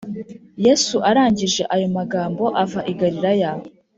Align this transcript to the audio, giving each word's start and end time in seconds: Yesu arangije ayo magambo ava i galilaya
Yesu 0.65 0.95
arangije 1.09 1.63
ayo 1.75 1.87
magambo 1.97 2.43
ava 2.63 2.81
i 2.91 2.93
galilaya 2.99 3.51